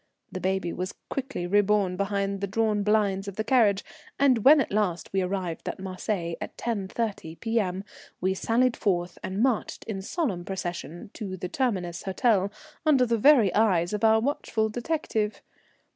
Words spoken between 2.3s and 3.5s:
the drawn blinds of the